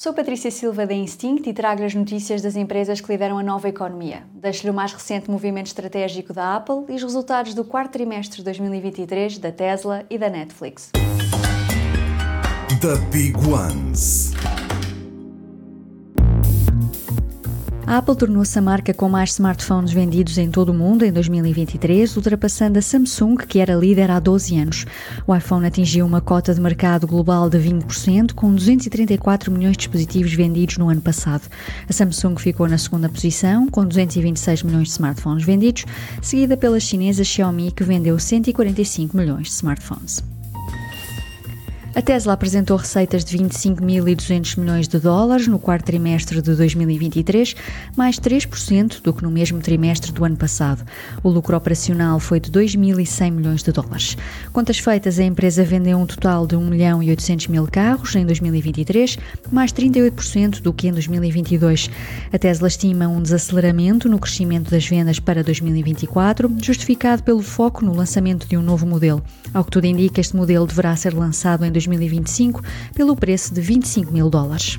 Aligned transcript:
Sou 0.00 0.14
Patrícia 0.14 0.48
Silva 0.48 0.86
da 0.86 0.94
Instinct 0.94 1.50
e 1.50 1.52
trago 1.52 1.82
as 1.82 1.92
notícias 1.92 2.40
das 2.40 2.54
empresas 2.54 3.00
que 3.00 3.10
lideram 3.10 3.36
a 3.36 3.42
nova 3.42 3.68
economia. 3.68 4.22
Deixo-lhe 4.32 4.70
o 4.70 4.74
mais 4.74 4.92
recente 4.92 5.28
movimento 5.28 5.66
estratégico 5.66 6.32
da 6.32 6.54
Apple 6.54 6.84
e 6.88 6.94
os 6.94 7.02
resultados 7.02 7.52
do 7.52 7.64
quarto 7.64 7.94
trimestre 7.94 8.36
de 8.36 8.44
2023 8.44 9.38
da 9.38 9.50
Tesla 9.50 10.06
e 10.08 10.16
da 10.16 10.30
Netflix. 10.30 10.92
The 12.80 12.94
Big 13.10 13.36
Ones. 13.38 14.30
A 17.88 17.96
Apple 17.96 18.14
tornou-se 18.14 18.58
a 18.58 18.60
marca 18.60 18.92
com 18.92 19.08
mais 19.08 19.30
smartphones 19.30 19.90
vendidos 19.94 20.36
em 20.36 20.50
todo 20.50 20.68
o 20.68 20.74
mundo 20.74 21.06
em 21.06 21.10
2023, 21.10 22.14
ultrapassando 22.18 22.78
a 22.78 22.82
Samsung, 22.82 23.36
que 23.36 23.60
era 23.60 23.74
líder 23.74 24.10
há 24.10 24.20
12 24.20 24.58
anos. 24.58 24.84
O 25.26 25.34
iPhone 25.34 25.66
atingiu 25.66 26.04
uma 26.04 26.20
cota 26.20 26.52
de 26.52 26.60
mercado 26.60 27.06
global 27.06 27.48
de 27.48 27.56
20%, 27.56 28.34
com 28.34 28.54
234 28.54 29.50
milhões 29.50 29.72
de 29.72 29.78
dispositivos 29.78 30.34
vendidos 30.34 30.76
no 30.76 30.90
ano 30.90 31.00
passado. 31.00 31.48
A 31.88 31.92
Samsung 31.94 32.36
ficou 32.36 32.68
na 32.68 32.76
segunda 32.76 33.08
posição, 33.08 33.66
com 33.68 33.86
226 33.86 34.64
milhões 34.64 34.88
de 34.88 34.92
smartphones 34.92 35.46
vendidos, 35.46 35.86
seguida 36.20 36.58
pela 36.58 36.78
chinesa 36.78 37.24
Xiaomi, 37.24 37.72
que 37.72 37.84
vendeu 37.84 38.18
145 38.18 39.16
milhões 39.16 39.44
de 39.44 39.52
smartphones. 39.54 40.22
A 41.94 42.02
Tesla 42.02 42.34
apresentou 42.34 42.76
receitas 42.76 43.24
de 43.24 43.36
25.200 43.38 44.58
milhões 44.58 44.86
de 44.86 44.98
dólares 44.98 45.48
no 45.48 45.58
quarto 45.58 45.86
trimestre 45.86 46.42
de 46.42 46.54
2023, 46.54 47.56
mais 47.96 48.20
3% 48.20 49.00
do 49.00 49.12
que 49.12 49.22
no 49.22 49.30
mesmo 49.30 49.58
trimestre 49.58 50.12
do 50.12 50.22
ano 50.22 50.36
passado. 50.36 50.84
O 51.22 51.30
lucro 51.30 51.56
operacional 51.56 52.20
foi 52.20 52.40
de 52.40 52.50
2.100 52.52 53.30
milhões 53.32 53.62
de 53.62 53.72
dólares. 53.72 54.16
Contas 54.52 54.78
feitas, 54.78 55.18
a 55.18 55.24
empresa 55.24 55.64
vendeu 55.64 55.96
um 55.98 56.06
total 56.06 56.46
de 56.46 56.56
1 56.56 56.66
milhão 56.66 57.02
e 57.02 57.08
800 57.08 57.48
mil 57.48 57.66
carros 57.66 58.14
em 58.14 58.24
2023, 58.24 59.18
mais 59.50 59.72
38% 59.72 60.60
do 60.60 60.74
que 60.74 60.88
em 60.88 60.92
2022. 60.92 61.90
A 62.30 62.38
Tesla 62.38 62.68
estima 62.68 63.08
um 63.08 63.22
desaceleramento 63.22 64.10
no 64.10 64.18
crescimento 64.18 64.70
das 64.70 64.86
vendas 64.86 65.18
para 65.18 65.42
2024, 65.42 66.54
justificado 66.62 67.22
pelo 67.22 67.42
foco 67.42 67.82
no 67.82 67.94
lançamento 67.94 68.46
de 68.46 68.58
um 68.58 68.62
novo 68.62 68.86
modelo. 68.86 69.22
Ao 69.54 69.64
que 69.64 69.70
tudo 69.70 69.86
indica, 69.86 70.20
este 70.20 70.36
modelo 70.36 70.66
deverá 70.66 70.94
ser 70.94 71.14
lançado 71.14 71.64
em 71.64 71.72
2024 71.72 71.77
2025 71.86 72.62
pelo 72.94 73.16
preço 73.16 73.54
de 73.54 73.60
25 73.60 74.12
mil 74.12 74.28
dólares. 74.28 74.78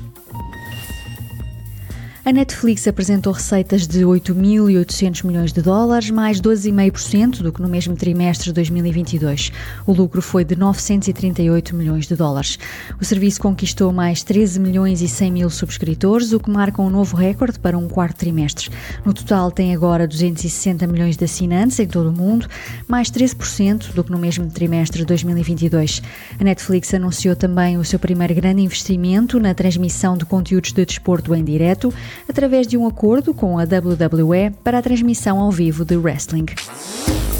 A 2.22 2.32
Netflix 2.32 2.86
apresentou 2.86 3.32
receitas 3.32 3.86
de 3.86 4.00
8.800 4.00 5.24
milhões 5.24 5.54
de 5.54 5.62
dólares, 5.62 6.10
mais 6.10 6.38
12,5% 6.38 7.40
do 7.40 7.50
que 7.50 7.62
no 7.62 7.68
mesmo 7.68 7.96
trimestre 7.96 8.48
de 8.48 8.52
2022. 8.52 9.50
O 9.86 9.92
lucro 9.94 10.20
foi 10.20 10.44
de 10.44 10.54
938 10.54 11.74
milhões 11.74 12.06
de 12.06 12.14
dólares. 12.14 12.58
O 13.00 13.04
serviço 13.06 13.40
conquistou 13.40 13.90
mais 13.90 14.22
13 14.22 14.60
milhões 14.60 15.00
e 15.00 15.08
100 15.08 15.32
mil 15.32 15.48
subscritores, 15.48 16.32
o 16.32 16.38
que 16.38 16.50
marca 16.50 16.82
um 16.82 16.90
novo 16.90 17.16
recorde 17.16 17.58
para 17.58 17.78
um 17.78 17.88
quarto 17.88 18.18
trimestre. 18.18 18.68
No 19.02 19.14
total, 19.14 19.50
tem 19.50 19.74
agora 19.74 20.06
260 20.06 20.86
milhões 20.86 21.16
de 21.16 21.24
assinantes 21.24 21.80
em 21.80 21.86
todo 21.86 22.10
o 22.10 22.12
mundo, 22.12 22.46
mais 22.86 23.10
13% 23.10 23.94
do 23.94 24.04
que 24.04 24.12
no 24.12 24.18
mesmo 24.18 24.46
trimestre 24.50 24.98
de 24.98 25.06
2022. 25.06 26.02
A 26.38 26.44
Netflix 26.44 26.92
anunciou 26.92 27.34
também 27.34 27.78
o 27.78 27.84
seu 27.84 27.98
primeiro 27.98 28.34
grande 28.34 28.60
investimento 28.60 29.40
na 29.40 29.54
transmissão 29.54 30.18
de 30.18 30.26
conteúdos 30.26 30.70
de 30.74 30.84
desporto 30.84 31.34
em 31.34 31.42
direto 31.42 31.90
através 32.28 32.66
de 32.66 32.76
um 32.76 32.86
acordo 32.86 33.34
com 33.34 33.58
a 33.58 33.62
WWE 33.62 34.50
para 34.62 34.78
a 34.78 34.82
transmissão 34.82 35.38
ao 35.38 35.50
vivo 35.50 35.84
de 35.84 35.96
wrestling. 35.96 36.46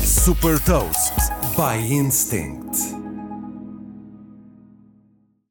Super 0.05 0.59
Toast 0.61 1.15
by 1.57 1.93
Instinct. 1.93 3.00